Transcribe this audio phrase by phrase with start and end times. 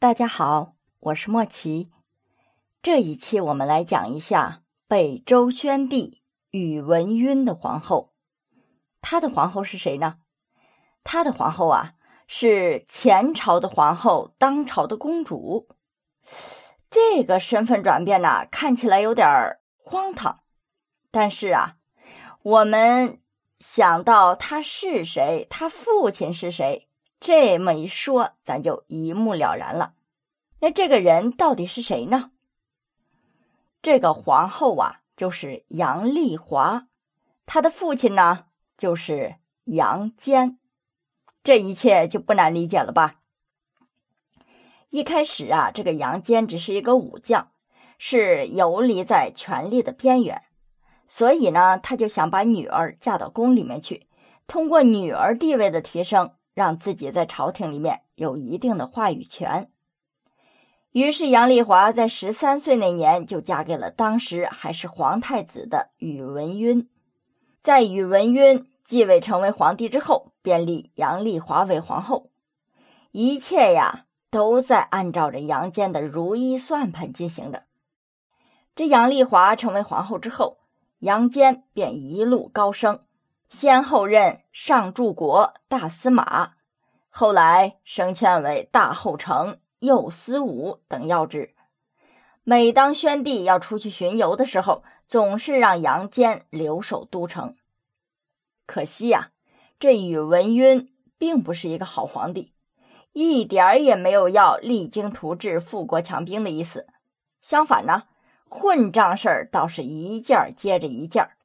[0.00, 1.90] 大家好，我是莫奇。
[2.82, 8.12] 这一期我们来讲一下北周宣帝宇文赟的皇后。
[9.00, 10.18] 他的皇后是谁呢？
[11.02, 11.94] 他的皇后啊，
[12.28, 15.68] 是前朝的皇后，当朝的公主。
[16.88, 19.26] 这个身份转变呢，看起来有点
[19.82, 20.44] 荒唐。
[21.10, 21.74] 但是啊，
[22.42, 23.20] 我们
[23.58, 26.87] 想到他是谁，他父亲是谁。
[27.20, 29.94] 这么一说，咱就一目了然了。
[30.60, 32.30] 那这个人到底是谁呢？
[33.82, 36.88] 这个皇后啊，就是杨丽华，
[37.46, 40.58] 她的父亲呢，就是杨坚。
[41.42, 43.20] 这一切就不难理解了吧？
[44.90, 47.50] 一开始啊，这个杨坚只是一个武将，
[47.98, 50.42] 是游离在权力的边缘，
[51.06, 54.06] 所以呢，他就想把女儿嫁到宫里面去，
[54.46, 56.32] 通过女儿地位的提升。
[56.58, 59.70] 让自己在朝廷里面有一定的话语权。
[60.90, 66.88] 于是杨丽华在十三岁那年就嫁给了当时还是皇太子的宇文赟。
[67.62, 72.32] 在宇文赟继位成为皇帝之后，便立杨丽华为皇后。
[73.12, 77.62] 一切呀都在按照着杨坚的如意算盘进行着。
[78.74, 80.58] 这杨丽华成为皇后之后，
[80.98, 83.04] 杨坚便一路高升。
[83.48, 86.52] 先后任上柱国、大司马，
[87.08, 91.54] 后来升迁为大后丞、右司武等要职。
[92.44, 97.56] 每当宣帝要出去巡游的时候，总是让杨坚留守都城。
[98.66, 99.30] 可惜呀，
[99.78, 102.52] 这宇文赟并不是一个好皇帝，
[103.12, 106.86] 一点儿也没有要励精图治、富国强兵的意思。
[107.40, 108.04] 相反呢，
[108.48, 111.37] 混账事儿倒是一件接着一件儿。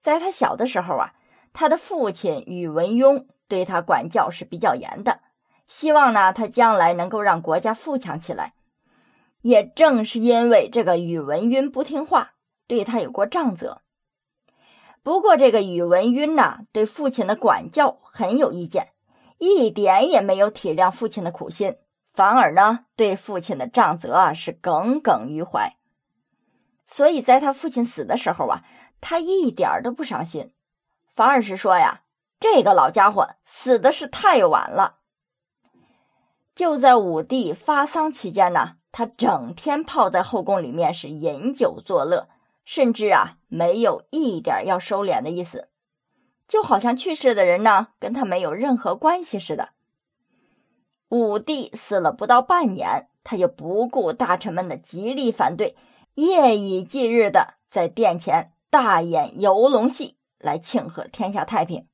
[0.00, 1.12] 在他小的时候啊，
[1.52, 5.20] 他的父亲宇文邕对他管教是比较严的，
[5.66, 8.54] 希望呢他将来能够让国家富强起来。
[9.42, 12.32] 也正是因为这个宇文邕不听话，
[12.66, 13.82] 对他有过杖责。
[15.02, 18.88] 不过这个宇文邕呐，对父亲的管教很有意见，
[19.38, 21.76] 一点也没有体谅父亲的苦心，
[22.08, 25.76] 反而呢对父亲的杖责啊是耿耿于怀。
[26.86, 28.64] 所以在他父亲死的时候啊。
[29.00, 30.52] 他一点都不伤心，
[31.06, 32.02] 反而是说呀
[32.38, 34.98] ：“这个老家伙死的是太晚了。”
[36.54, 42.28] 就在武帝发丧期间呢，他整天泡在后宫里面是饮酒作乐，
[42.64, 45.68] 甚至啊没有一点要收敛的意思，
[46.46, 49.70] 就好像去世的人呢跟他没有任何关系似的。
[51.08, 55.76] 武帝死了不到半年，他就不顾大臣们的极力反对，
[56.14, 58.52] 夜以继日的在殿前。
[58.70, 61.88] 大演游龙戏来庆贺天下太平。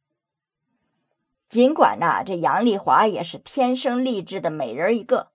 [1.48, 5.30] 尽管呐，这杨丽华也是天生丽质的美人一个，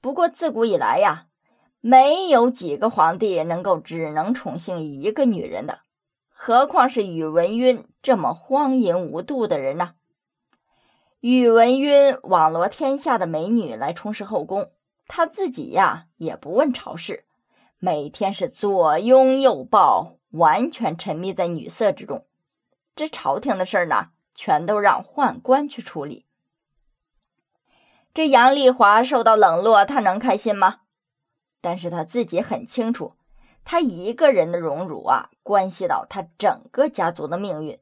[0.00, 1.26] 不过自古以来呀，
[1.80, 5.82] 没有几个皇帝能够只能宠幸一个女人的，
[6.28, 9.94] 何况是宇文赟这么荒淫无度的人呢？
[11.20, 14.72] 宇文赟网罗天下的美女来充实后宫，
[15.06, 17.26] 他自己呀也不问朝事，
[17.78, 20.17] 每天是左拥右抱。
[20.30, 22.26] 完全沉迷在女色之中，
[22.94, 26.26] 这朝廷的事儿呢，全都让宦官去处理。
[28.12, 30.80] 这杨丽华受到冷落，她能开心吗？
[31.60, 33.14] 但是她自己很清楚，
[33.64, 37.78] 她一个人的荣辱啊，关系到她整个家族的命运，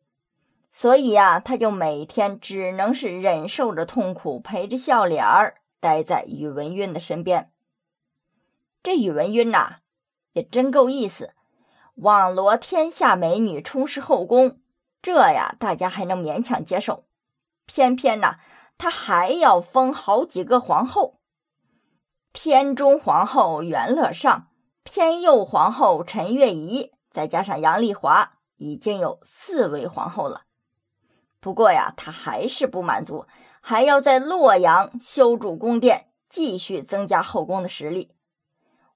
[0.72, 7.50] 所以呀，他就每天只能是忍受着痛苦，陪着笑脸儿，待在宇文赟的身边。
[8.82, 9.78] 这宇文赟呐，
[10.32, 11.32] 也真够意思。
[11.96, 14.60] 网罗天下美女，充实后宫，
[15.00, 17.06] 这呀，大家还能勉强接受。
[17.64, 18.36] 偏偏呢，
[18.76, 21.20] 他还要封好几个皇后：
[22.34, 24.48] 天中皇后元乐上，
[24.84, 30.42] 天佑皇后陈月仪，再加上杨丽华，已经有四位皇后了。
[31.40, 33.26] 不过呀，他还是不满足，
[33.62, 38.12] 还要在洛阳修筑宫殿，继续增加后宫的实力。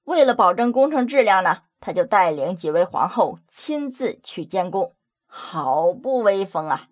[0.04, 1.62] 为了保证工程质量呢。
[1.80, 4.94] 他就带领几位皇后亲自去监工，
[5.26, 6.88] 好不威风啊！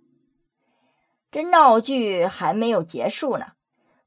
[1.31, 3.53] 这闹剧还没有结束呢。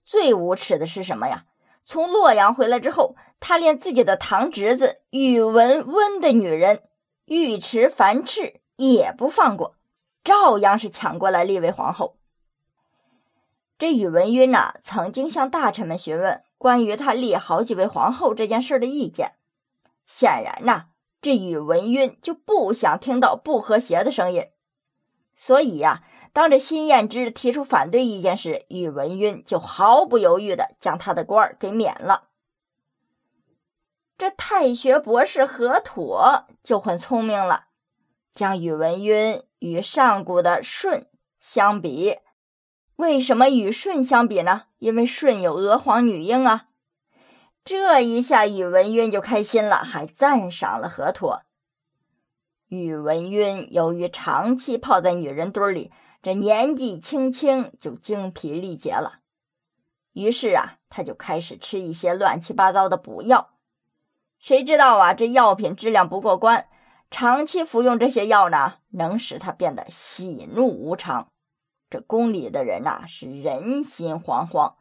[0.03, 1.45] 最无耻的是什么呀？
[1.85, 6.81] 从洛阳回来之后，他连自己的堂侄子宇文温的女人
[7.25, 9.75] 尉迟樊氏也不放过，
[10.23, 12.17] 照样是抢过来立为皇后。
[13.77, 19.33] 这宇文赟呐，曾经向大臣们询问关于他立好几位皇后这件事的意见。
[20.13, 20.87] 显然呐，
[21.21, 24.49] 这宇文赟就不想听到不和谐的声音，
[25.33, 26.03] 所以呀，
[26.33, 32.27] 当这辛彦之提出反对意见时，宇文赟就毫不犹豫的将他的官儿给免了。
[34.17, 37.67] 这太学博士何妥就很聪明了，
[38.35, 41.07] 将宇文赟与上古的舜
[41.39, 42.17] 相比。
[42.97, 44.63] 为什么与舜相比呢？
[44.79, 46.67] 因为舜有娥皇女英啊。
[47.63, 51.43] 这一下，宇文赟就开心了，还赞赏了何妥。
[52.67, 55.91] 宇文赟由于长期泡在女人堆里，
[56.23, 59.19] 这年纪轻轻就精疲力竭了。
[60.13, 63.51] 于是啊，他就开始吃一些乱七八糟的补药。
[64.39, 66.67] 谁知道啊，这药品质量不过关，
[67.11, 71.31] 长期服用这些药呢，能使他变得喜怒无常。
[71.91, 74.73] 这宫里的人呐，是人心惶惶，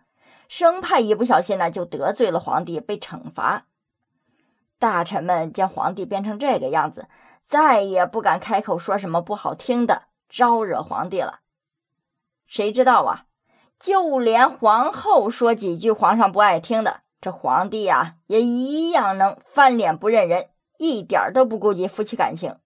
[0.50, 3.67] 生怕一不小心呢，就得罪了皇帝，被惩罚。
[4.81, 7.06] 大臣们见皇帝变成这个样子，
[7.47, 11.38] 再也不敢开口说什么不好听的，招惹皇帝了。
[12.49, 13.26] 谁知道啊，
[13.79, 20.49] 就连皇后说几句皇上不爱听的，这皇帝呀，也一样能翻脸不认人，
[20.79, 22.56] 一点都不顾及夫妻感情。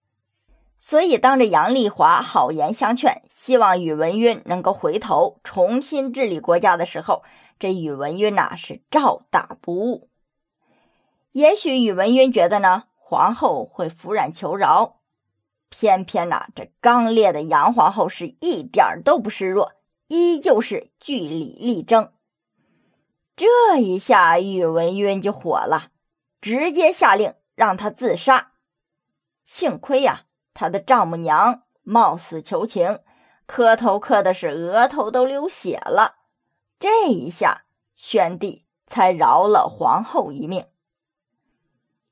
[0.79, 7.23] 所以，当着杨丽华好言相劝，希望宇文赟能够回头重新治理国家的时候，
[7.59, 10.09] 这宇文赟呐是照打不误。
[11.31, 15.01] 也许宇文赟觉得呢，皇后会服软求饶，
[15.69, 19.73] 偏偏呐，这刚烈的杨皇后是一点都不示弱，
[20.07, 22.11] 依旧是据理力争。
[23.35, 25.89] 这一下，宇文赟就火了，
[26.39, 28.53] 直接下令让他自杀。
[29.43, 30.21] 幸亏呀。
[30.57, 33.01] 他的丈母娘冒死求情，
[33.45, 36.15] 磕头磕的是额头都流血了。
[36.79, 37.63] 这一下，
[37.95, 40.65] 宣帝才饶了皇后一命。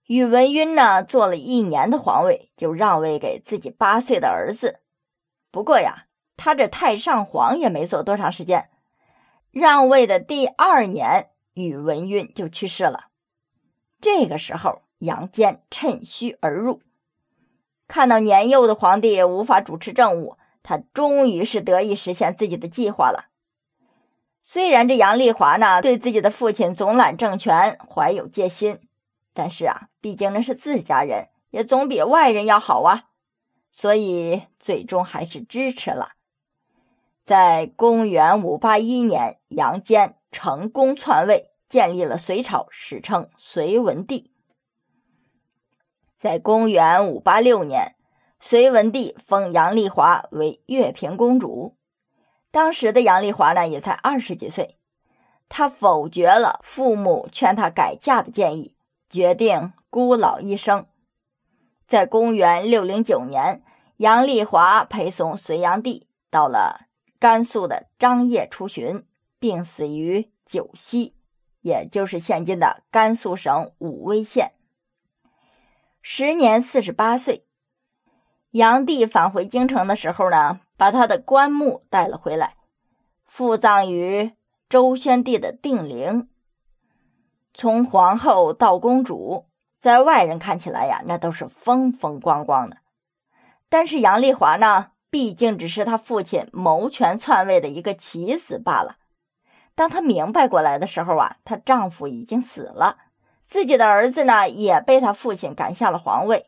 [0.05, 4.81] 宇文赟呢，做了一年的皇位，就让位给自己八岁的儿子。
[5.51, 8.69] 不过呀，他这太上皇也没做多长时间，
[9.51, 13.07] 让位的第二年，宇文赟就去世了。
[14.01, 16.81] 这个时候，杨坚趁虚而入。
[17.87, 23.29] 看到年幼的皇帝无法主持政务，他终于是得以实现自己的计划了。
[24.45, 28.77] 虽然这杨丽华呢对自己的父亲总揽政权怀有戒心，
[29.33, 33.05] 但是啊，毕竟那是自家人，也总比外人要好啊，
[33.71, 36.09] 所以最终还是支持了。
[37.23, 44.33] 在公元五八一年，杨坚成功篡位，建立了隋朝，史称隋文帝。
[46.17, 47.95] 在公元五八六年，
[48.41, 51.77] 隋文帝封杨丽华为乐平公主。
[52.53, 54.77] 当时的杨丽华呢，也才二十几岁。
[55.49, 58.75] 她否决了父母劝她改嫁的建议，
[59.09, 60.85] 决定孤老一生。
[61.87, 63.63] 在公元六零九年，
[63.97, 66.81] 杨丽华陪同隋炀帝到了
[67.17, 69.03] 甘肃的张掖出巡，
[69.39, 71.15] 病死于九溪，
[71.61, 74.51] 也就是现今的甘肃省武威县。
[76.03, 77.47] 时年四十八岁，
[78.51, 82.55] 炀帝返回京城的时候呢，把他的棺木带了回来，
[83.23, 84.33] 附葬于
[84.67, 86.27] 周宣帝的定陵。
[87.53, 89.45] 从皇后到公主，
[89.79, 92.79] 在外人看起来呀，那都是风风光光的。
[93.69, 98.97] 但是杨丽华呢，毕竟只是他父亲谋权篡位的一个棋子罢了。
[99.75, 102.97] 当她明白过来的时候啊，她丈夫已经死了。
[103.45, 106.47] 自己的儿子呢，也被他父亲赶下了皇位。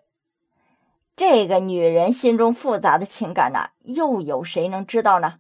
[1.16, 5.40] 这个女人心中复杂的情感呢，又有谁能知道呢？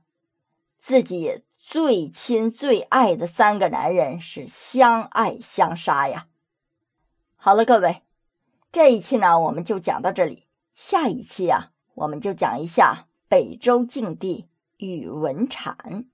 [0.79, 6.27] 自己最亲最爱的三个男人是相爱相杀呀！
[7.35, 8.03] 好了，各位，
[8.71, 10.45] 这一期呢，我们就讲到这里。
[10.73, 16.05] 下一期啊，我们就讲一下北周静帝宇文阐。